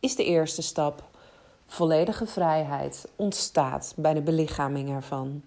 [0.00, 1.04] is de eerste stap.
[1.66, 5.42] Volledige vrijheid ontstaat bij de belichaming ervan.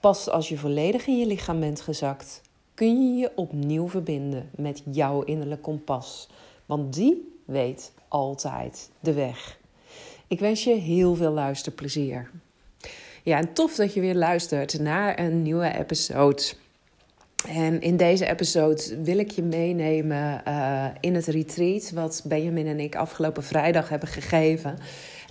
[0.00, 2.40] Pas als je volledig in je lichaam bent gezakt,
[2.74, 6.28] kun je je opnieuw verbinden met jouw innerlijk kompas.
[6.66, 9.58] Want die weet altijd de weg.
[10.26, 12.30] Ik wens je heel veel luisterplezier.
[13.22, 16.42] Ja, en tof dat je weer luistert naar een nieuwe episode.
[17.48, 22.80] En in deze episode wil ik je meenemen uh, in het retreat wat Benjamin en
[22.80, 24.78] ik afgelopen vrijdag hebben gegeven.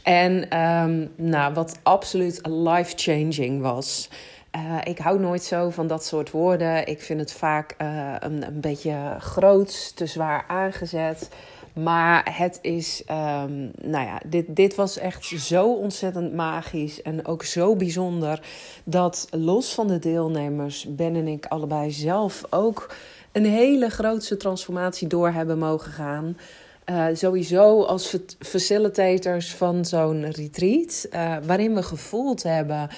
[0.03, 4.09] En um, nou, wat absoluut life-changing was.
[4.55, 6.87] Uh, ik hou nooit zo van dat soort woorden.
[6.87, 11.29] Ik vind het vaak uh, een, een beetje groot, te zwaar aangezet.
[11.73, 17.43] Maar het is, um, nou ja, dit, dit was echt zo ontzettend magisch en ook
[17.43, 18.41] zo bijzonder
[18.83, 22.95] dat los van de deelnemers Ben en ik allebei zelf ook
[23.31, 26.37] een hele grootse transformatie door hebben mogen gaan.
[26.85, 32.89] Uh, sowieso als facilitators van zo'n retreat, uh, waarin we gevoeld hebben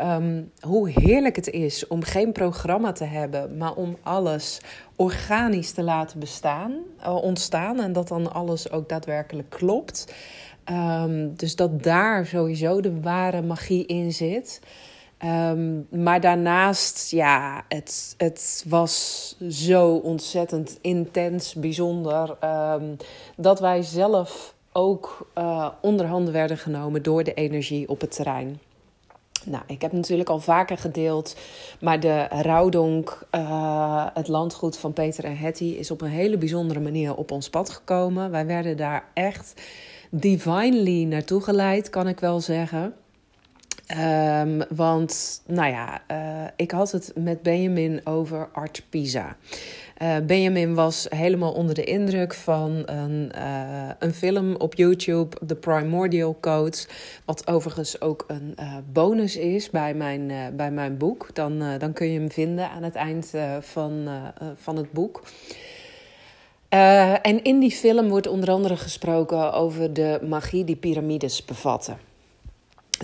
[0.00, 4.60] um, hoe heerlijk het is om geen programma te hebben, maar om alles
[5.02, 10.14] organisch te laten bestaan, uh, ontstaan en dat dan alles ook daadwerkelijk klopt.
[10.70, 14.60] Um, dus dat daar sowieso de ware magie in zit.
[15.24, 22.36] Um, maar daarnaast, ja, het, het was zo ontzettend intens, bijzonder.
[22.44, 22.96] Um,
[23.36, 28.60] dat wij zelf ook uh, onderhanden werden genomen door de energie op het terrein.
[29.44, 31.36] Nou, ik heb natuurlijk al vaker gedeeld,
[31.80, 36.80] maar de Rouwdonk, uh, het landgoed van Peter en Hetty, is op een hele bijzondere
[36.80, 38.30] manier op ons pad gekomen.
[38.30, 39.62] Wij werden daar echt
[40.10, 42.94] divinely naartoe geleid, kan ik wel zeggen.
[43.98, 49.36] Um, want, nou ja, uh, ik had het met Benjamin over Art Pisa.
[50.02, 55.54] Uh, Benjamin was helemaal onder de indruk van een, uh, een film op YouTube, The
[55.54, 56.76] Primordial Code.
[57.24, 58.56] Wat overigens ook een
[58.92, 61.34] bonus is bij mijn, bij mijn boek.
[61.34, 64.08] Dan, dan kun je hem vinden aan het eind van,
[64.56, 65.22] van het boek.
[67.22, 72.11] en in die film wordt onder andere gesproken over de magie die piramides bevatten.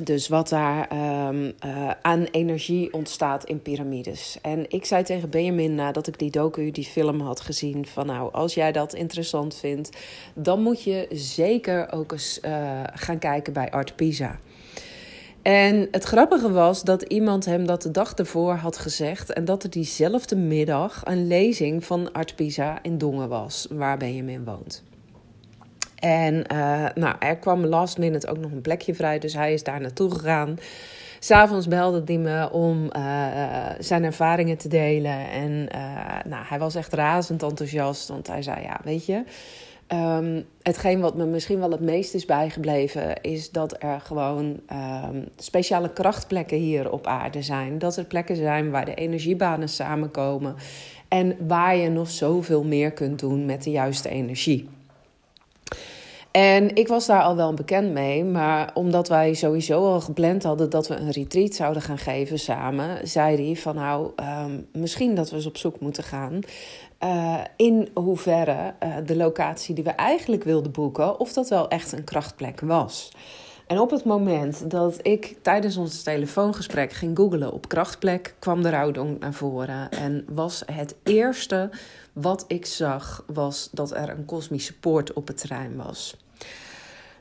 [0.02, 0.88] Dus wat daar
[1.28, 4.38] um, uh, aan energie ontstaat in piramides.
[4.42, 8.32] En ik zei tegen Benjamin nadat ik die docu, die film had gezien: van nou,
[8.32, 9.96] als jij dat interessant vindt,
[10.34, 14.38] dan moet je zeker ook eens uh, gaan kijken bij Art Pisa.
[15.42, 19.32] En het grappige was dat iemand hem dat de dag ervoor had gezegd.
[19.32, 24.44] En dat er diezelfde middag een lezing van Art Pisa in Dongen was, waar Benjamin
[24.44, 24.82] woont.
[25.98, 29.62] En uh, nou, er kwam last minute ook nog een plekje vrij, dus hij is
[29.62, 30.58] daar naartoe gegaan.
[31.18, 35.30] S'avonds belde hij me om uh, zijn ervaringen te delen.
[35.30, 35.64] En
[36.28, 39.24] nou, hij was echt razend enthousiast, want hij zei: Ja, weet je.
[39.92, 45.28] Um, hetgeen wat me misschien wel het meest is bijgebleven, is dat er gewoon um,
[45.36, 47.78] speciale krachtplekken hier op aarde zijn.
[47.78, 50.54] Dat er plekken zijn waar de energiebanen samenkomen
[51.08, 54.68] en waar je nog zoveel meer kunt doen met de juiste energie.
[56.30, 60.70] En ik was daar al wel bekend mee, maar omdat wij sowieso al gepland hadden
[60.70, 64.10] dat we een retreat zouden gaan geven samen, zei hij van nou,
[64.44, 66.40] um, misschien dat we eens op zoek moeten gaan.
[67.04, 71.92] Uh, in hoeverre uh, de locatie die we eigenlijk wilden boeken, of dat wel echt
[71.92, 73.10] een krachtplek was.
[73.66, 78.70] En op het moment dat ik tijdens ons telefoongesprek ging googlen op krachtplek, kwam de
[78.70, 79.90] rouwdonk naar voren.
[79.90, 81.70] En was het eerste
[82.20, 86.16] wat ik zag, was dat er een kosmische poort op het terrein was.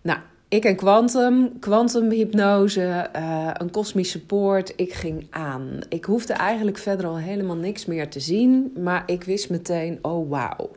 [0.02, 0.20] Nou,
[0.50, 4.74] ik en Quantum, kwantumhypnose, uh, een kosmische poort.
[4.76, 5.80] Ik ging aan.
[5.90, 10.30] Ik hoefde eigenlijk verder al helemaal niks meer te zien, maar ik wist meteen, oh
[10.30, 10.70] wauw.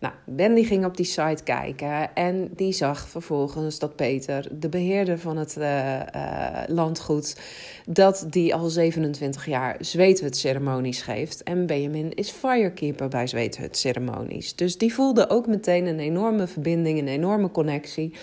[0.00, 4.68] Nou, Ben die ging op die site kijken en die zag vervolgens dat Peter, de
[4.68, 7.40] beheerder van het uh, uh, landgoed,
[7.86, 11.42] dat die al 27 jaar zweethut-ceremonies geeft.
[11.42, 14.54] En Benjamin is firekeeper bij zweethut-ceremonies.
[14.54, 18.14] Dus die voelde ook meteen een enorme verbinding, een enorme connectie.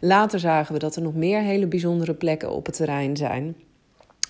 [0.00, 3.56] Later zagen we dat er nog meer hele bijzondere plekken op het terrein zijn.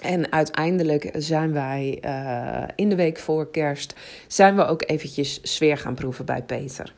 [0.00, 3.94] En uiteindelijk zijn wij uh, in de week voor kerst
[4.26, 6.94] zijn we ook eventjes sfeer gaan proeven bij Peter.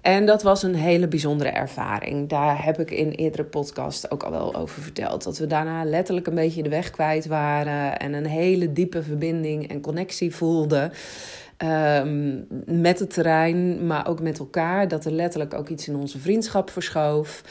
[0.00, 2.28] En dat was een hele bijzondere ervaring.
[2.28, 5.24] Daar heb ik in eerdere podcasts ook al wel over verteld.
[5.24, 9.68] Dat we daarna letterlijk een beetje de weg kwijt waren en een hele diepe verbinding
[9.68, 10.92] en connectie voelden.
[11.56, 14.88] Ehm, met het terrein, maar ook met elkaar.
[14.88, 17.42] Dat er letterlijk ook iets in onze vriendschap verschoof.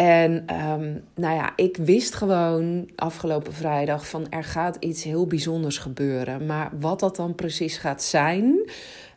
[0.00, 5.78] En ehm, nou ja, ik wist gewoon afgelopen vrijdag van er gaat iets heel bijzonders
[5.78, 6.46] gebeuren.
[6.46, 8.70] Maar wat dat dan precies gaat zijn,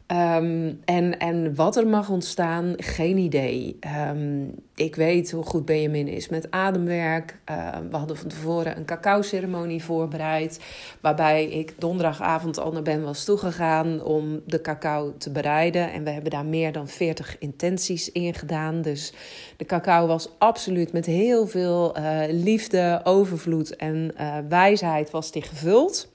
[0.08, 3.80] Um, en, en wat er mag ontstaan, geen idee.
[4.10, 7.40] Um, ik weet hoe goed Benjamin is met ademwerk.
[7.52, 10.60] Uh, we hadden van tevoren een cacao-ceremonie voorbereid.
[11.02, 15.92] Waarbij ik donderdagavond al naar Ben was toegegaan om de cacao te bereiden.
[15.92, 18.82] En we hebben daar meer dan 40 intenties in gedaan.
[18.82, 19.14] Dus
[19.58, 25.42] de cacao was absoluut met heel veel uh, liefde, overvloed en uh, wijsheid was die
[25.42, 26.12] gevuld.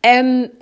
[0.00, 0.52] En...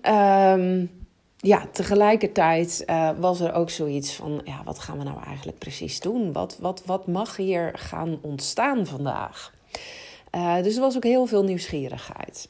[1.41, 6.01] ja, tegelijkertijd uh, was er ook zoiets van: ja, wat gaan we nou eigenlijk precies
[6.01, 6.33] doen?
[6.33, 9.53] Wat, wat, wat mag hier gaan ontstaan vandaag?
[10.35, 12.49] Uh, dus er was ook heel veel nieuwsgierigheid.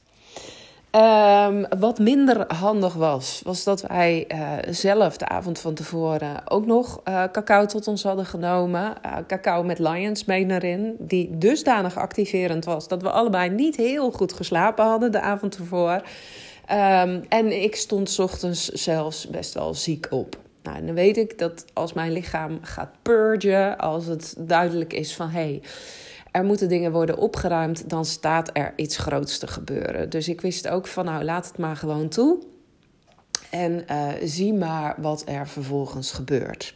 [0.96, 6.66] Um, wat minder handig was, was dat wij uh, zelf de avond van tevoren ook
[6.66, 7.02] nog
[7.32, 8.94] cacao tot ons hadden genomen.
[9.26, 14.32] cacao met Lions mee erin, die dusdanig activerend was dat we allebei niet heel goed
[14.32, 16.02] geslapen hadden de avond ervoor.
[16.62, 20.38] Um, en ik stond ochtends zelfs best wel ziek op.
[20.62, 25.14] Nou, en dan weet ik dat als mijn lichaam gaat purgen, als het duidelijk is
[25.14, 25.62] van hé, hey,
[26.30, 30.10] er moeten dingen worden opgeruimd, dan staat er iets groots te gebeuren.
[30.10, 32.38] Dus ik wist ook van nou, laat het maar gewoon toe.
[33.50, 36.74] En uh, zie maar wat er vervolgens gebeurt.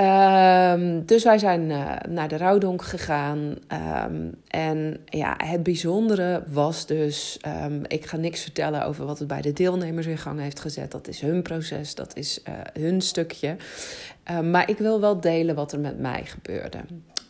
[0.00, 3.56] Um, dus wij zijn uh, naar de rouwdonk gegaan.
[4.08, 7.40] Um, en ja, het bijzondere was dus...
[7.64, 10.90] Um, ik ga niks vertellen over wat het bij de deelnemers in gang heeft gezet.
[10.90, 13.56] Dat is hun proces, dat is uh, hun stukje.
[14.50, 16.78] maar ik wil wel delen wat er met mij gebeurde.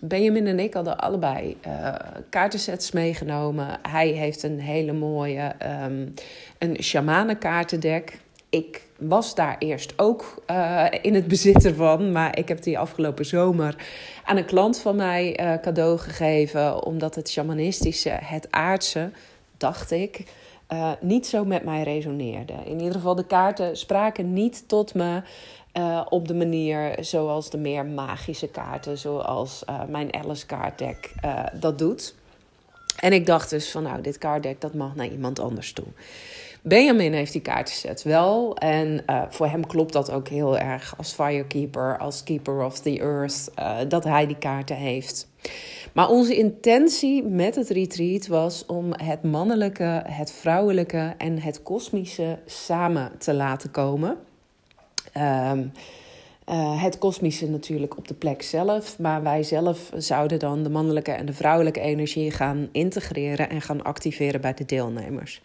[0.01, 1.95] Benjamin en ik hadden allebei uh,
[2.29, 3.79] kaartensets meegenomen.
[3.89, 5.53] Hij heeft een hele mooie
[5.85, 6.15] um,
[6.59, 8.19] een shamanenkaartendek
[8.53, 12.13] ik was daar eerst ook uh, in het bezitten van.
[12.13, 13.77] Maar ik heb die afgelopen zomer
[14.25, 16.85] aan een klant van mij uh, cadeau gegeven.
[16.85, 19.11] Omdat het shamanistische, het aardse,
[19.57, 20.25] dacht ik,
[20.73, 22.53] uh, niet zo met mij resoneerde.
[22.65, 25.23] In ieder geval, de kaarten spraken niet tot me.
[26.09, 31.13] op de manier zoals de meer magische kaarten, zoals mijn Alice kaartdek
[31.53, 32.15] dat doet.
[32.99, 35.87] En ik dacht dus van nou, dit kaartdek dat mag naar iemand anders toe.
[36.63, 38.57] Benjamin heeft die kaartenset wel.
[38.57, 42.99] En uh, voor hem klopt dat ook heel erg als firekeeper, als keeper of the
[42.99, 45.29] earth, uh, dat hij die kaarten heeft.
[45.93, 52.39] Maar onze intentie met het retreat was om het mannelijke, het vrouwelijke en het kosmische
[52.47, 54.17] samen te laten komen.
[55.17, 55.73] Um,
[56.53, 61.11] uh, het kosmische natuurlijk op de plek zelf, maar wij zelf zouden dan de mannelijke
[61.11, 65.43] en de vrouwelijke energie gaan integreren en gaan activeren bij de deelnemers.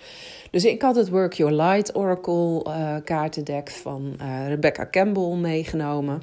[0.52, 6.22] Dus ik had het Work Your Light Oracle uh, kaartendek van uh, Rebecca Campbell meegenomen.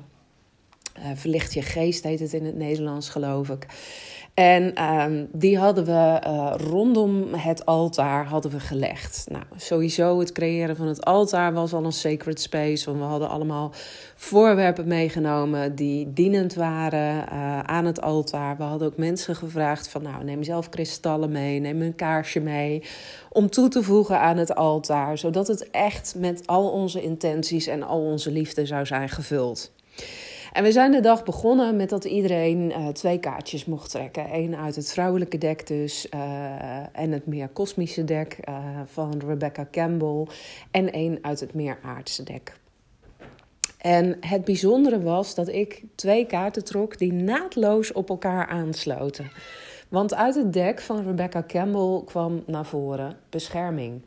[1.14, 3.66] Verlicht je geest heet het in het Nederlands, geloof ik.
[4.34, 9.26] En um, die hadden we uh, rondom het altaar hadden we gelegd.
[9.31, 12.84] Nou, sowieso het creëren van het altaar was al een sacred space.
[12.84, 13.72] Want we hadden allemaal
[14.14, 18.56] voorwerpen meegenomen die dienend waren uh, aan het altaar.
[18.56, 22.82] We hadden ook mensen gevraagd van nou, neem zelf kristallen mee, neem een kaarsje mee.
[23.31, 25.19] Om toe te voegen aan het altaar.
[25.19, 29.72] Zodat het echt met al onze intenties en al onze liefde zou zijn gevuld.
[30.55, 34.34] En we zijn de dag begonnen met dat iedereen uh, twee kaartjes mocht trekken.
[34.34, 36.20] Eén uit het vrouwelijke dek dus uh,
[36.93, 40.27] en het meer kosmische dek uh, van Rebecca Campbell.
[40.70, 42.56] En één uit het meer aardse dek.
[43.79, 49.31] En het bijzondere was dat ik twee kaarten trok die naadloos op elkaar aansloten.
[49.89, 54.01] Want uit het dek van Rebecca Campbell kwam naar voren bescherming.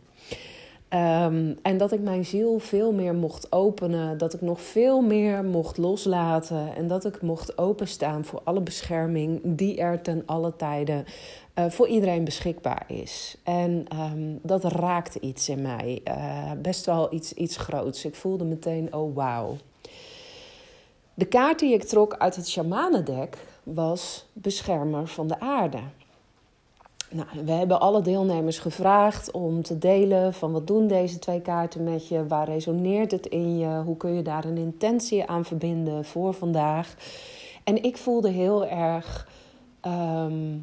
[0.94, 5.44] Um, en dat ik mijn ziel veel meer mocht openen, dat ik nog veel meer
[5.44, 11.06] mocht loslaten en dat ik mocht openstaan voor alle bescherming die er ten alle tijden
[11.56, 13.38] uh, voor iedereen beschikbaar is.
[13.44, 18.06] En um, dat raakte iets in mij, uh, best wel iets, iets groots.
[18.06, 19.58] Ik voelde meteen, oh wauw.
[21.14, 25.80] De kaart die ik trok uit het shamanendek was beschermer van de aarde.
[27.10, 31.84] Nou, we hebben alle deelnemers gevraagd om te delen van wat doen deze twee kaarten
[31.84, 36.06] met je, waar resoneert het in je, hoe kun je daar een intentie aan verbinden
[36.06, 36.96] voor vandaag.
[37.64, 39.28] En ik voelde heel erg
[39.86, 40.62] um,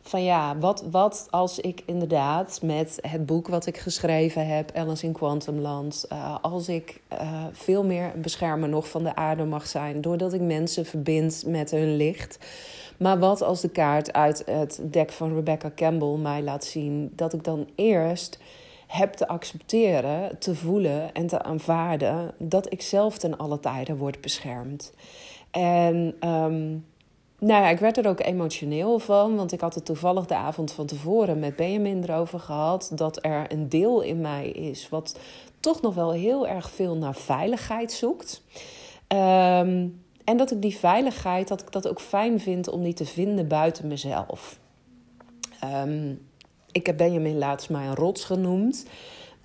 [0.00, 5.06] van ja, wat, wat als ik inderdaad met het boek wat ik geschreven heb, Alice
[5.06, 10.00] in Quantumland, uh, als ik uh, veel meer beschermer nog van de aarde mag zijn,
[10.00, 12.38] doordat ik mensen verbind met hun licht.
[13.00, 17.32] Maar wat als de kaart uit het dek van Rebecca Campbell mij laat zien dat
[17.32, 18.38] ik dan eerst
[18.86, 24.20] heb te accepteren, te voelen en te aanvaarden dat ik zelf ten alle tijden word
[24.20, 24.92] beschermd.
[25.50, 25.96] En
[26.28, 26.86] um,
[27.38, 30.72] nou ja, ik werd er ook emotioneel van, want ik had het toevallig de avond
[30.72, 35.18] van tevoren met Benjamin erover gehad dat er een deel in mij is wat
[35.60, 38.42] toch nog wel heel erg veel naar veiligheid zoekt.
[39.06, 39.86] Ehm,
[40.30, 43.48] en dat ik die veiligheid, dat ik dat ook fijn vind om die te vinden
[43.48, 44.58] buiten mezelf.
[45.64, 46.20] Um,
[46.72, 48.86] ik heb Benjamin laatst maar een rots genoemd.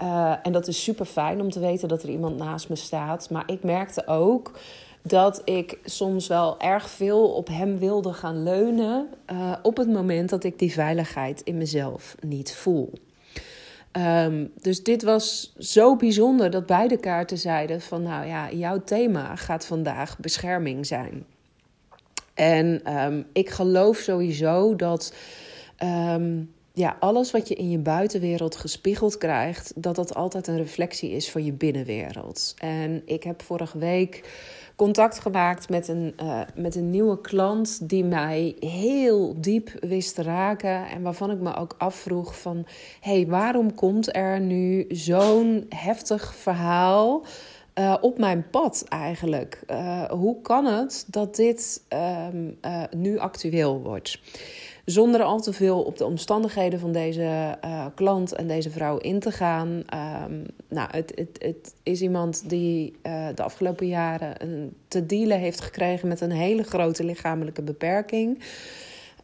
[0.01, 3.29] Uh, en dat is super fijn om te weten dat er iemand naast me staat.
[3.29, 4.59] Maar ik merkte ook
[5.01, 9.07] dat ik soms wel erg veel op hem wilde gaan leunen.
[9.31, 12.91] Uh, op het moment dat ik die veiligheid in mezelf niet voel.
[13.97, 19.35] Um, dus dit was zo bijzonder dat beide kaarten zeiden van nou ja, jouw thema
[19.35, 21.25] gaat vandaag bescherming zijn.
[22.33, 25.13] En um, ik geloof sowieso dat
[25.83, 31.11] um, ja, alles wat je in je buitenwereld gespiegeld krijgt, dat dat altijd een reflectie
[31.11, 32.53] is van je binnenwereld.
[32.57, 34.23] En ik heb vorige week
[34.75, 40.21] contact gemaakt met een, uh, met een nieuwe klant die mij heel diep wist te
[40.21, 40.87] raken.
[40.87, 42.65] En waarvan ik me ook afvroeg van...
[42.99, 47.25] hey, waarom komt er nu zo'n heftig verhaal...
[47.79, 49.63] Uh, op mijn pad eigenlijk.
[49.67, 52.27] Uh, hoe kan het dat dit uh,
[52.91, 54.19] nu actueel wordt?
[54.85, 59.19] Zonder al te veel op de omstandigheden van deze uh, klant en deze vrouw in
[59.19, 59.67] te gaan.
[60.29, 65.39] Um, nou, het, het, het, is iemand die uh, de afgelopen jaren een, te dealen
[65.39, 68.43] heeft gekregen met een hele grote lichamelijke beperking.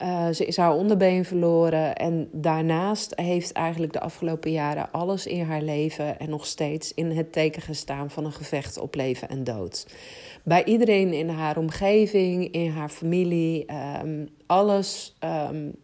[0.01, 5.43] Uh, ze is haar onderbeen verloren en daarnaast heeft eigenlijk de afgelopen jaren alles in
[5.43, 9.43] haar leven en nog steeds in het teken gestaan van een gevecht op leven en
[9.43, 9.85] dood.
[10.43, 13.65] Bij iedereen in haar omgeving, in haar familie,
[14.03, 15.75] um, alles um,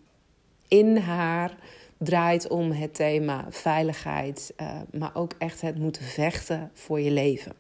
[0.67, 1.57] in haar
[1.97, 7.53] draait om het thema veiligheid, uh, maar ook echt het moeten vechten voor je leven.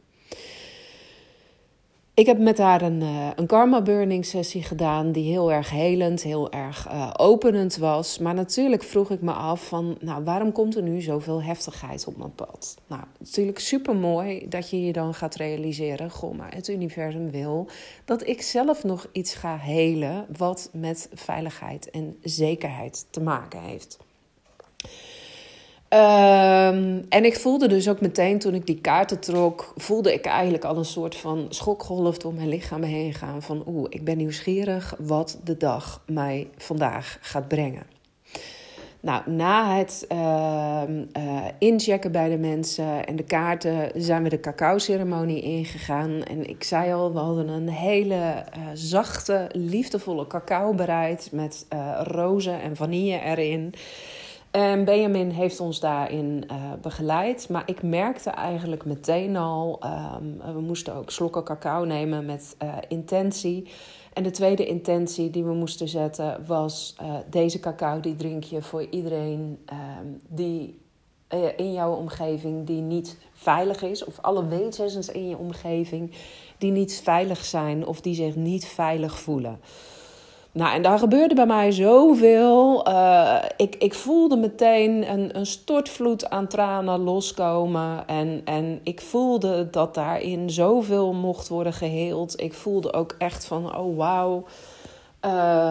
[2.17, 6.23] Ik heb met haar een, uh, een karma burning sessie gedaan die heel erg helend,
[6.23, 8.17] heel erg uh, openend was.
[8.17, 12.17] Maar natuurlijk vroeg ik me af van, nou, waarom komt er nu zoveel heftigheid op
[12.17, 12.77] mijn pad?
[12.87, 17.67] Nou, natuurlijk super mooi dat je je dan gaat realiseren, goh, maar het universum wil
[18.05, 23.97] dat ik zelf nog iets ga helen wat met veiligheid en zekerheid te maken heeft.
[25.89, 30.63] Um, en ik voelde dus ook meteen toen ik die kaarten trok, voelde ik eigenlijk
[30.63, 33.41] al een soort van schokgolf door mijn lichaam heen gaan.
[33.41, 37.83] Van oeh, ik ben nieuwsgierig wat de dag mij vandaag gaat brengen.
[38.99, 40.81] Nou, na het uh,
[41.59, 46.23] inchecken bij de mensen en de kaarten zijn we de cacao-ceremonie ingegaan.
[46.23, 51.99] En ik zei al, we hadden een hele uh, zachte, liefdevolle cacao bereid met uh,
[52.03, 53.73] rozen en vanille erin.
[54.51, 57.49] En Benjamin heeft ons daarin uh, begeleid.
[57.49, 62.73] Maar ik merkte eigenlijk meteen al, um, we moesten ook slokken cacao nemen met uh,
[62.87, 63.67] intentie.
[64.13, 68.61] En de tweede intentie die we moesten zetten was: uh, deze cacao die drink je
[68.61, 69.59] voor iedereen
[69.99, 70.79] um, die
[71.55, 74.03] in jouw omgeving die niet veilig is.
[74.03, 76.11] Of alle wezens in je omgeving
[76.57, 79.59] die niet veilig zijn of die zich niet veilig voelen.
[80.57, 82.87] Nou, en daar gebeurde bij mij zoveel.
[82.87, 88.07] Uh, ik, ik voelde meteen een, een stortvloed aan tranen loskomen.
[88.07, 92.41] En, en ik voelde dat daarin zoveel mocht worden geheeld.
[92.41, 94.45] Ik voelde ook echt van, oh wauw,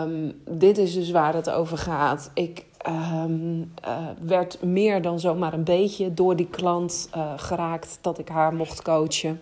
[0.04, 2.30] um, dit is dus waar het over gaat.
[2.34, 8.18] Ik um, uh, werd meer dan zomaar een beetje door die klant uh, geraakt dat
[8.18, 9.40] ik haar mocht coachen.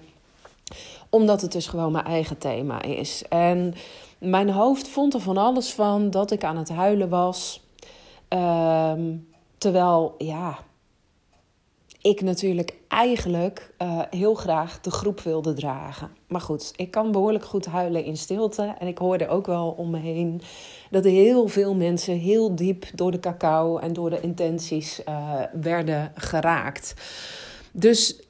[1.09, 3.25] Omdat het dus gewoon mijn eigen thema is.
[3.29, 3.75] En
[4.25, 7.63] mijn hoofd vond er van alles van dat ik aan het huilen was.
[8.29, 9.29] Um,
[9.59, 10.59] terwijl, ja,
[12.01, 16.11] ik natuurlijk eigenlijk uh, heel graag de groep wilde dragen.
[16.29, 18.75] Maar goed, ik kan behoorlijk goed huilen in stilte.
[18.79, 20.41] En ik hoorde ook wel om me heen
[20.91, 26.13] dat heel veel mensen heel diep door de cacao en door de intenties uh, werden
[26.15, 26.95] geraakt.
[27.73, 28.23] Dus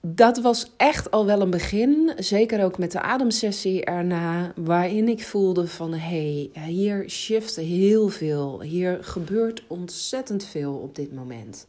[0.00, 2.12] dat was echt al wel een begin.
[2.16, 4.52] Zeker ook met de ademsessie erna.
[4.56, 8.60] Waarin ik voelde van hé, hey, hier shift heel veel.
[8.60, 11.66] Hier gebeurt ontzettend veel op dit moment.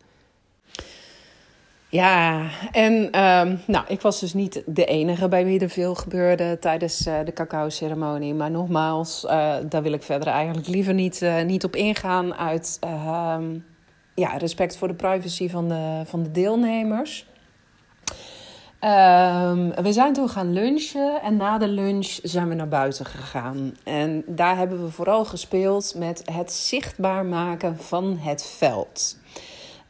[1.90, 6.60] Ja, en um, nou, ik was dus niet de enige bij wie er veel gebeurde
[6.60, 8.34] tijdens uh, de cacao-ceremonie.
[8.34, 12.80] Maar nogmaals, uh, daar wil ik verder eigenlijk liever niet, uh, niet op ingaan uit
[14.16, 17.26] ja, respect voor de privacy van de, van de deelnemers.
[18.84, 23.76] Um, we zijn toen gaan lunchen en na de lunch zijn we naar buiten gegaan.
[23.84, 29.18] En daar hebben we vooral gespeeld met het zichtbaar maken van het veld.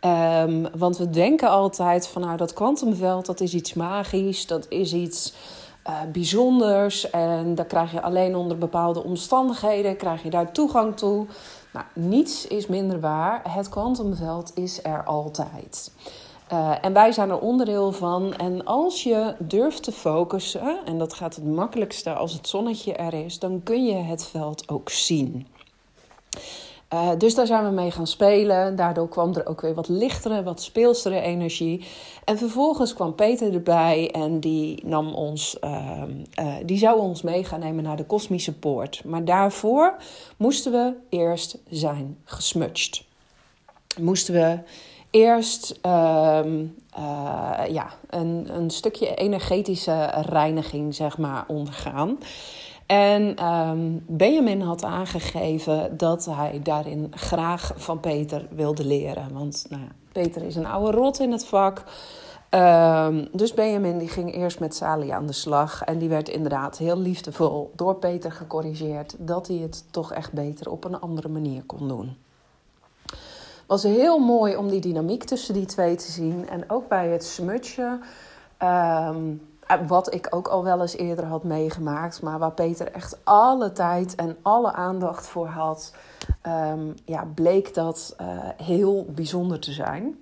[0.05, 4.93] Um, want we denken altijd van nou dat kwantumveld dat is iets magisch, dat is
[4.93, 5.33] iets
[5.87, 11.25] uh, bijzonders en daar krijg je alleen onder bepaalde omstandigheden krijg je daar toegang toe.
[11.73, 13.41] Nou, niets is minder waar.
[13.49, 15.91] Het kwantumveld is er altijd.
[16.53, 18.35] Uh, en wij zijn er onderdeel van.
[18.35, 23.13] En als je durft te focussen, en dat gaat het makkelijkste als het zonnetje er
[23.13, 25.47] is, dan kun je het veld ook zien.
[26.93, 28.75] Uh, dus daar zijn we mee gaan spelen.
[28.75, 31.85] Daardoor kwam er ook weer wat lichtere, wat speelstere energie.
[32.23, 36.03] En vervolgens kwam Peter erbij en die nam ons, uh,
[36.65, 39.03] die zou ons mee gaan nemen naar de kosmische poort.
[39.05, 39.95] Maar daarvoor
[40.37, 43.03] moesten we eerst zijn gesmutst.
[43.99, 44.59] Moesten we
[45.11, 46.65] eerst ehm,
[47.69, 52.17] ja, een, een stukje energetische reiniging, zeg maar, ondergaan.
[52.91, 59.33] En um, Benjamin had aangegeven dat hij daarin graag van Peter wilde leren.
[59.33, 61.83] Want nou Peter is een oude rot in het vak.
[62.49, 65.83] Um, dus Benjamin die ging eerst met Sali aan de slag.
[65.83, 69.15] En die werd inderdaad heel liefdevol door Peter gecorrigeerd.
[69.19, 72.17] Dat hij het toch echt beter op een andere manier kon doen.
[73.71, 76.49] Was heel mooi om die dynamiek tussen die twee te zien.
[76.49, 77.99] En ook bij het smutje.
[78.63, 83.17] Um, eh, wat ik ook al wel eens eerder had meegemaakt, maar waar Peter echt
[83.23, 85.93] alle tijd en alle aandacht voor had,
[86.47, 90.19] um, ja, bleek dat uh, heel bijzonder te zijn.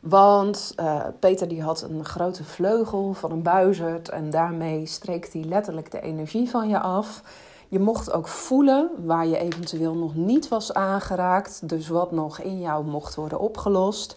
[0.00, 5.42] Want uh, Peter die had een grote vleugel van een buizerd en daarmee streekt hij
[5.42, 7.22] letterlijk de energie van je af.
[7.70, 12.60] Je mocht ook voelen waar je eventueel nog niet was aangeraakt, dus wat nog in
[12.60, 14.16] jou mocht worden opgelost.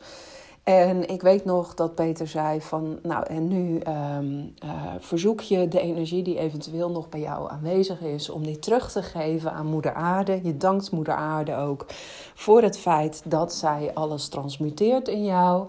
[0.63, 3.81] En ik weet nog dat Peter zei van, nou en nu
[4.17, 4.69] um, uh,
[5.00, 9.03] verzoek je de energie die eventueel nog bij jou aanwezig is, om die terug te
[9.03, 10.39] geven aan Moeder Aarde.
[10.43, 11.86] Je dankt Moeder Aarde ook
[12.33, 15.67] voor het feit dat zij alles transmuteert in jou.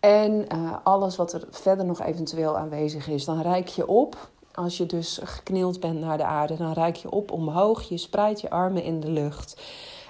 [0.00, 4.16] En uh, alles wat er verder nog eventueel aanwezig is, dan reik je op.
[4.54, 7.82] Als je dus geknield bent naar de aarde, dan reik je op omhoog.
[7.88, 9.62] Je spreidt je armen in de lucht.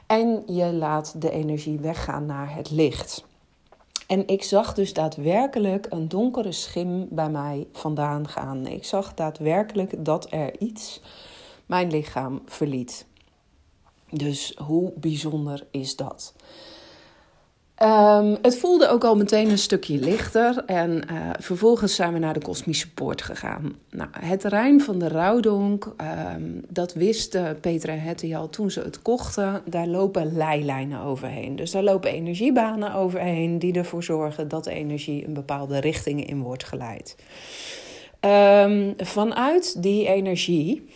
[0.07, 3.25] En je laat de energie weggaan naar het licht.
[4.07, 8.67] En ik zag dus daadwerkelijk een donkere schim bij mij vandaan gaan.
[8.67, 11.01] Ik zag daadwerkelijk dat er iets
[11.67, 13.07] mijn lichaam verliet.
[14.11, 16.35] Dus hoe bijzonder is dat?
[17.83, 22.35] Um, het voelde ook al meteen een stukje lichter en uh, vervolgens zijn we naar
[22.35, 23.77] de kosmische poort gegaan.
[23.91, 25.95] Nou, het terrein van de Rouwdonk,
[26.37, 29.63] um, dat wisten Peter en Hetty al toen ze het kochten.
[29.65, 31.57] Daar lopen leilijnen overheen.
[31.57, 36.41] Dus daar lopen energiebanen overheen die ervoor zorgen dat de energie een bepaalde richting in
[36.41, 37.17] wordt geleid.
[38.21, 40.89] Um, vanuit die energie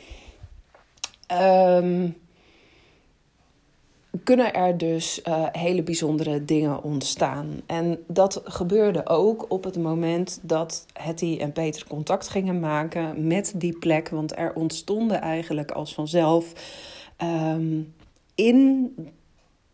[4.24, 7.60] kunnen er dus uh, hele bijzondere dingen ontstaan.
[7.66, 13.52] En dat gebeurde ook op het moment dat Hetty en Peter contact gingen maken met
[13.56, 14.08] die plek.
[14.08, 16.52] Want er ontstonden eigenlijk als vanzelf
[17.22, 17.94] um,
[18.34, 18.94] in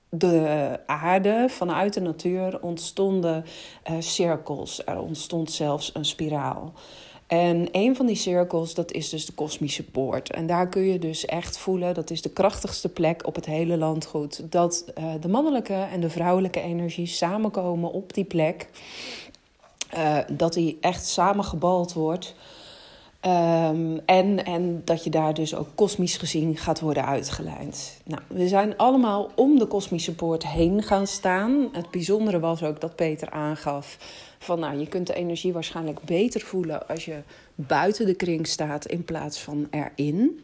[0.08, 3.44] de aarde, vanuit de natuur, ontstonden
[3.90, 4.84] uh, cirkels.
[4.84, 6.72] Er ontstond zelfs een spiraal.
[7.26, 10.30] En een van die cirkels, dat is dus de kosmische poort.
[10.30, 13.76] En daar kun je dus echt voelen, dat is de krachtigste plek op het hele
[13.76, 18.68] landgoed, dat uh, de mannelijke en de vrouwelijke energie samenkomen op die plek.
[19.96, 22.34] Uh, dat die echt samengebald wordt.
[23.26, 28.00] Um, en, en dat je daar dus ook kosmisch gezien gaat worden uitgelijnd.
[28.04, 31.68] Nou, we zijn allemaal om de kosmische poort heen gaan staan.
[31.72, 33.98] Het bijzondere was ook dat Peter aangaf
[34.44, 37.18] van nou, je kunt de energie waarschijnlijk beter voelen als je
[37.54, 40.40] buiten de kring staat in plaats van erin.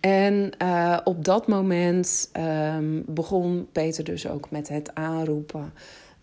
[0.00, 2.30] En uh, op dat moment
[2.76, 5.72] um, begon Peter dus ook met het aanroepen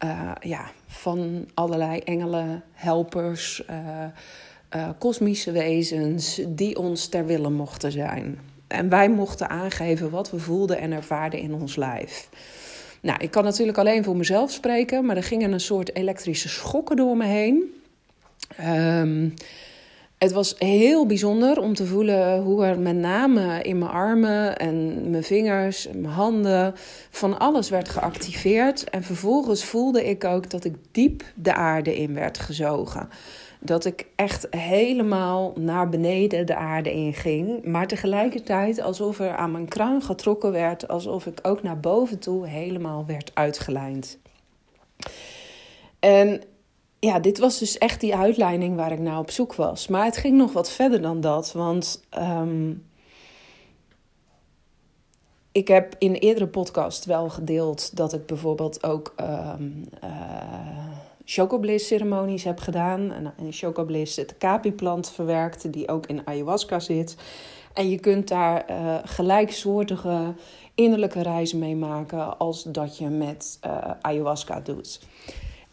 [0.04, 8.39] uh, ja, van allerlei engelen, helpers, uh, kosmische wezens die ons ter wille mochten zijn.
[8.67, 12.30] En wij mochten aangeven wat we voelden en ervaarden in ons lijf.
[13.08, 16.96] Nou, ik kan natuurlijk alleen voor mezelf spreken, maar er gingen een soort elektrische schokken
[16.96, 17.82] door me heen.
[19.00, 19.34] Um,
[20.17, 25.10] het was heel bijzonder om te voelen hoe er met name in mijn armen en
[25.10, 26.74] mijn vingers, mijn handen,
[27.10, 28.89] van alles werd geactiveerd.
[28.89, 33.10] En vervolgens voelde ik ook dat ik diep de aarde in werd gezogen.
[33.60, 37.65] Dat ik echt helemaal naar beneden de aarde inging.
[37.65, 40.88] Maar tegelijkertijd alsof er aan mijn kruin getrokken werd.
[40.88, 44.17] Alsof ik ook naar boven toe helemaal werd uitgelijnd.
[46.00, 46.41] En
[47.00, 49.88] ja, dit was dus echt die uitleiding waar ik naar op zoek was.
[49.88, 51.52] Maar het ging nog wat verder dan dat.
[51.52, 52.86] Want um,
[55.52, 60.97] ik heb in eerdere podcast wel gedeeld dat ik bijvoorbeeld ook um, uh,
[61.30, 63.12] chocobliss ceremonies heb gedaan.
[63.12, 63.54] En in
[64.16, 67.16] het capi-plant verwerkt, die ook in ayahuasca zit.
[67.74, 70.34] En je kunt daar uh, gelijksoortige
[70.76, 75.00] innerlijke reizen mee maken als dat je met uh, ayahuasca doet.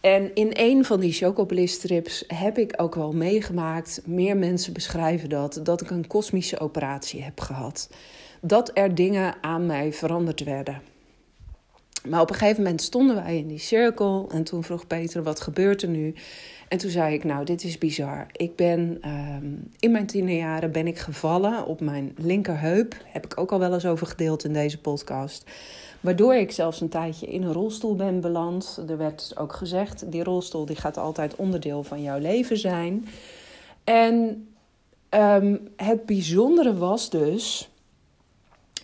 [0.00, 1.84] En in een van die chocobliss
[2.26, 7.40] heb ik ook wel meegemaakt, meer mensen beschrijven dat, dat ik een kosmische operatie heb
[7.40, 7.90] gehad.
[8.40, 10.93] Dat er dingen aan mij veranderd werden.
[12.08, 15.40] Maar op een gegeven moment stonden wij in die cirkel en toen vroeg Peter, wat
[15.40, 16.14] gebeurt er nu?
[16.68, 18.26] En toen zei ik, nou, dit is bizar.
[18.32, 22.96] Ik ben um, in mijn tienerjaren ben ik gevallen op mijn linkerheup.
[23.04, 25.50] Heb ik ook al wel eens over gedeeld in deze podcast.
[26.00, 28.82] Waardoor ik zelfs een tijdje in een rolstoel ben beland.
[28.88, 33.06] Er werd ook gezegd, die rolstoel die gaat altijd onderdeel van jouw leven zijn.
[33.84, 34.46] En
[35.10, 37.70] um, het bijzondere was dus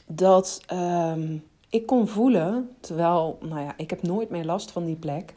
[0.06, 4.96] dat um, ik kon voelen, terwijl, nou ja, ik heb nooit meer last van die
[4.96, 5.32] plek,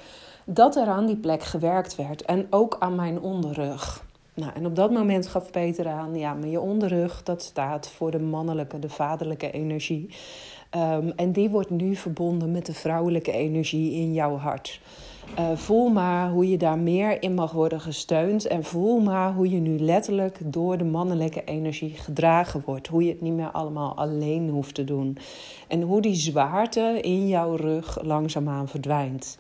[0.46, 2.22] dat er aan die plek gewerkt werd.
[2.22, 4.06] En ook aan mijn onderrug.
[4.34, 8.12] Nou, en op dat moment gaf Peter aan, ja, maar je onderrug, dat staat voor
[8.12, 10.10] de mannelijke, de vaderlijke energie.
[10.76, 14.82] Um, en die wordt nu verbonden met de vrouwelijke energie in jouw hart.
[15.40, 18.48] Uh, voel maar hoe je daar meer in mag worden gesteund.
[18.48, 22.88] En voel maar hoe je nu letterlijk door de mannelijke energie gedragen wordt.
[22.88, 25.18] Hoe je het niet meer allemaal alleen hoeft te doen.
[25.74, 29.38] En hoe die zwaarte in jouw rug langzaamaan verdwijnt.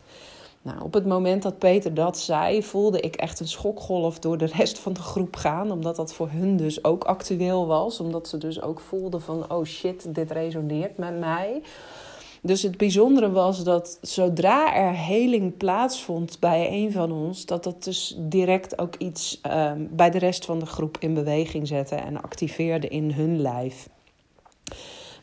[0.62, 4.46] Nou, op het moment dat Peter dat zei, voelde ik echt een schokgolf door de
[4.46, 5.72] rest van de groep gaan.
[5.72, 8.00] Omdat dat voor hun dus ook actueel was.
[8.00, 11.62] Omdat ze dus ook voelden van, oh shit, dit resoneert met mij.
[12.42, 17.84] Dus het bijzondere was dat zodra er heling plaatsvond bij een van ons, dat dat
[17.84, 22.22] dus direct ook iets uh, bij de rest van de groep in beweging zette en
[22.22, 23.90] activeerde in hun lijf.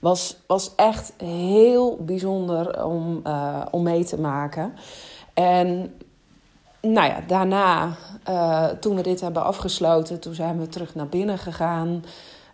[0.01, 4.75] Was, was echt heel bijzonder om, uh, om mee te maken.
[5.35, 5.95] En
[6.81, 7.97] nou ja, daarna,
[8.29, 12.05] uh, toen we dit hebben afgesloten, toen zijn we terug naar binnen gegaan.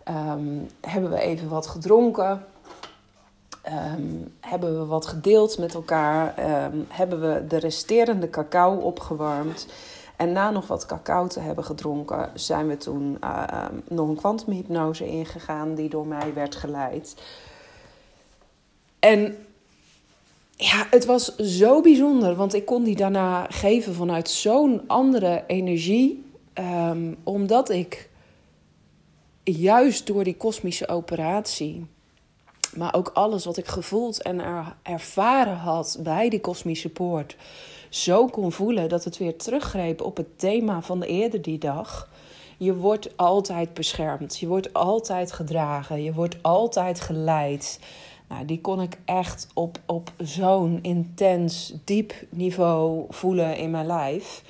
[0.08, 2.44] Um, hebben we even wat gedronken.
[3.94, 6.34] Um, hebben we wat gedeeld met elkaar.
[6.64, 9.66] Um, hebben we de resterende cacao opgewarmd.
[10.16, 15.06] En na nog wat cacao te hebben gedronken, zijn we toen uh, nog een kwantumhypnose
[15.06, 17.14] ingegaan, die door mij werd geleid.
[18.98, 19.36] En
[20.56, 26.24] ja, het was zo bijzonder, want ik kon die daarna geven vanuit zo'n andere energie.
[26.54, 28.08] Um, omdat ik
[29.44, 31.86] juist door die kosmische operatie,
[32.76, 37.36] maar ook alles wat ik gevoeld en er, ervaren had bij die kosmische poort,
[38.02, 42.08] zo kon voelen dat het weer teruggreep op het thema van de eerder die dag.
[42.56, 47.80] Je wordt altijd beschermd, je wordt altijd gedragen, je wordt altijd geleid.
[48.28, 54.42] Nou, die kon ik echt op, op zo'n intens, diep niveau voelen in mijn lijf.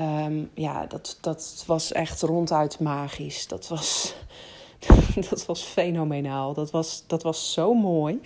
[0.00, 3.48] Um, ja, dat, dat was echt ronduit magisch.
[3.48, 4.14] Dat was,
[5.30, 6.54] dat was fenomenaal.
[6.54, 8.20] Dat was, dat was zo mooi.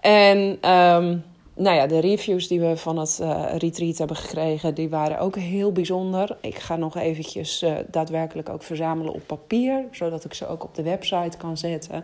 [0.00, 4.88] En um, nou ja, de reviews die we van het uh, retreat hebben gekregen, die
[4.88, 6.36] waren ook heel bijzonder.
[6.40, 10.74] Ik ga nog eventjes uh, daadwerkelijk ook verzamelen op papier, zodat ik ze ook op
[10.74, 12.02] de website kan zetten.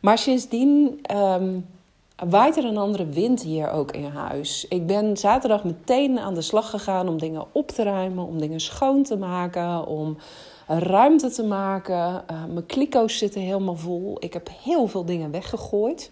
[0.00, 1.66] Maar sindsdien um,
[2.28, 4.66] waait er een andere wind hier ook in huis.
[4.68, 8.60] Ik ben zaterdag meteen aan de slag gegaan om dingen op te ruimen, om dingen
[8.60, 10.16] schoon te maken, om
[10.66, 12.24] ruimte te maken.
[12.30, 14.16] Uh, mijn kliko's zitten helemaal vol.
[14.18, 16.10] Ik heb heel veel dingen weggegooid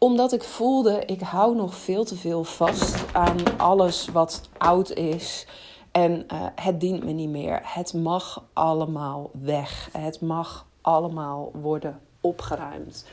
[0.00, 5.46] omdat ik voelde, ik hou nog veel te veel vast aan alles wat oud is.
[5.90, 7.60] En uh, het dient me niet meer.
[7.62, 9.88] Het mag allemaal weg.
[9.92, 13.06] Het mag allemaal worden opgeruimd.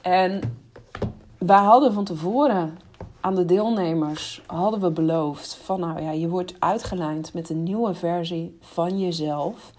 [0.00, 0.58] En
[1.38, 2.78] wij hadden van tevoren
[3.20, 7.94] aan de deelnemers hadden we beloofd van nou ja, je wordt uitgelijnd met een nieuwe
[7.94, 9.72] versie van jezelf.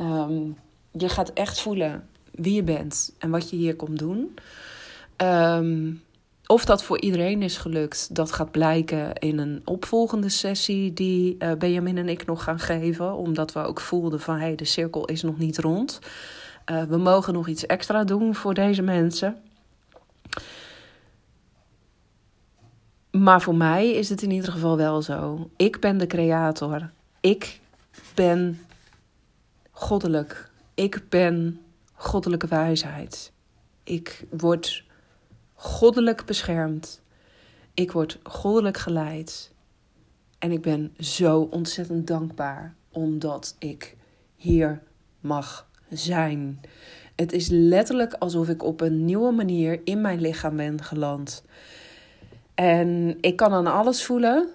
[0.00, 0.56] Um,
[0.92, 4.34] je gaat echt voelen wie je bent en wat je hier komt doen.
[5.16, 6.02] Um,
[6.46, 11.52] of dat voor iedereen is gelukt, dat gaat blijken in een opvolgende sessie die uh,
[11.52, 13.14] Benjamin en ik nog gaan geven.
[13.14, 15.98] Omdat we ook voelden van hey, de cirkel is nog niet rond.
[16.70, 19.42] Uh, we mogen nog iets extra doen voor deze mensen.
[23.10, 25.50] Maar voor mij is het in ieder geval wel zo.
[25.56, 26.90] Ik ben de creator.
[27.20, 27.60] Ik
[28.14, 28.60] ben
[29.70, 30.50] goddelijk.
[30.74, 31.60] Ik ben
[31.94, 33.32] goddelijke wijsheid.
[33.84, 34.84] Ik word
[35.56, 37.02] goddelijk beschermd.
[37.74, 39.52] Ik word goddelijk geleid.
[40.38, 43.96] En ik ben zo ontzettend dankbaar omdat ik
[44.36, 44.82] hier
[45.20, 46.60] mag zijn.
[47.16, 51.44] Het is letterlijk alsof ik op een nieuwe manier in mijn lichaam ben geland.
[52.54, 54.48] En ik kan aan alles voelen.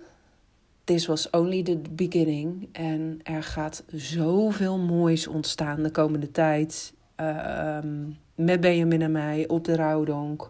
[0.83, 2.69] This was only the beginning.
[2.71, 6.93] En er gaat zoveel moois ontstaan de komende tijd.
[7.21, 7.77] Uh,
[8.35, 10.49] met Benjamin en mij op de Rouwdonk.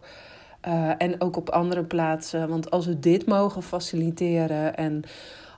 [0.68, 2.50] Uh, en ook op andere plaatsen.
[2.50, 5.04] Want als we dit mogen faciliteren en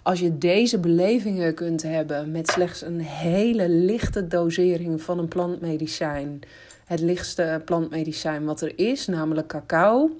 [0.03, 6.39] als je deze belevingen kunt hebben met slechts een hele lichte dosering van een plantmedicijn.
[6.85, 10.11] Het lichtste plantmedicijn wat er is, namelijk cacao.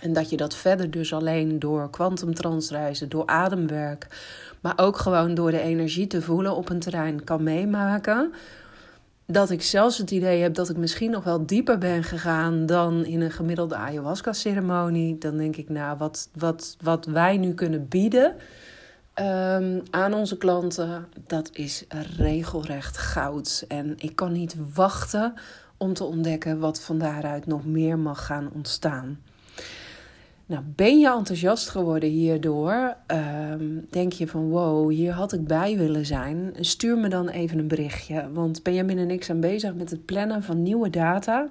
[0.00, 4.06] En dat je dat verder dus alleen door kwantumtransreizen, door ademwerk,
[4.60, 8.32] maar ook gewoon door de energie te voelen op een terrein kan meemaken.
[9.30, 13.04] Dat ik zelfs het idee heb dat ik misschien nog wel dieper ben gegaan dan
[13.04, 15.18] in een gemiddelde ayahuasca-ceremonie.
[15.18, 18.34] Dan denk ik, nou, wat, wat, wat wij nu kunnen bieden
[19.14, 21.84] um, aan onze klanten, dat is
[22.16, 23.64] regelrecht goud.
[23.68, 25.34] En ik kan niet wachten
[25.76, 29.18] om te ontdekken wat van daaruit nog meer mag gaan ontstaan.
[30.50, 32.96] Nou, ben je enthousiast geworden hierdoor?
[33.06, 36.52] Um, denk je van wow, hier had ik bij willen zijn?
[36.60, 38.32] Stuur me dan even een berichtje.
[38.32, 41.48] Want Benjamin en ik zijn bezig met het plannen van nieuwe data.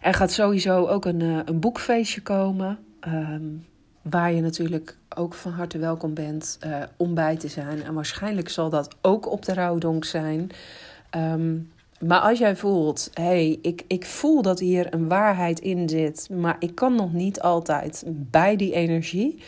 [0.00, 2.78] Er gaat sowieso ook een, uh, een boekfeestje komen.
[3.08, 3.66] Um,
[4.02, 7.82] waar je natuurlijk ook van harte welkom bent uh, om bij te zijn.
[7.82, 10.50] En waarschijnlijk zal dat ook op de Rouwdonk zijn.
[11.16, 11.72] Um,
[12.06, 16.28] maar als jij voelt, hé, hey, ik, ik voel dat hier een waarheid in zit,
[16.30, 19.42] maar ik kan nog niet altijd bij die energie,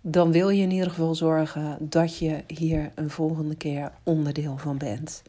[0.00, 4.78] dan wil je in ieder geval zorgen dat je hier een volgende keer onderdeel van
[4.78, 5.22] bent.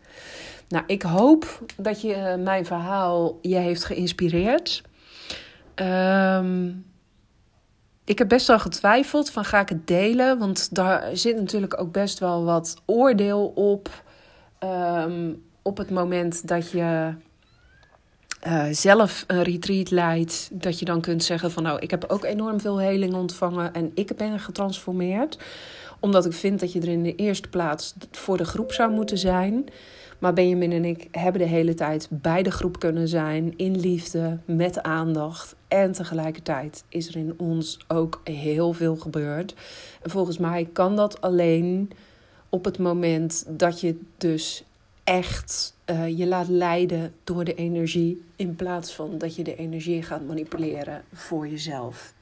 [0.67, 4.81] Nou, ik hoop dat je uh, mijn verhaal je heeft geïnspireerd.
[5.75, 6.85] Um,
[8.05, 11.91] ik heb best wel getwijfeld van ga ik het delen, want daar zit natuurlijk ook
[11.91, 14.03] best wel wat oordeel op.
[14.59, 17.13] Um, op het moment dat je
[18.47, 22.23] uh, zelf een retreat leidt, dat je dan kunt zeggen van nou, ik heb ook
[22.23, 25.37] enorm veel heling ontvangen en ik ben getransformeerd.
[25.99, 29.17] Omdat ik vind dat je er in de eerste plaats voor de groep zou moeten
[29.17, 29.65] zijn.
[30.19, 34.37] Maar Benjamin en ik hebben de hele tijd bij de groep kunnen zijn, in liefde,
[34.45, 35.55] met aandacht.
[35.67, 39.55] En tegelijkertijd is er in ons ook heel veel gebeurd.
[40.01, 41.91] En volgens mij kan dat alleen
[42.49, 44.63] op het moment dat je dus
[45.03, 48.25] echt uh, je laat leiden door de energie.
[48.35, 52.13] In plaats van dat je de energie gaat manipuleren voor jezelf.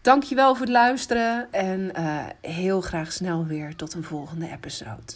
[0.00, 5.12] Dankjewel voor het luisteren en uh, heel graag snel weer tot een volgende episode.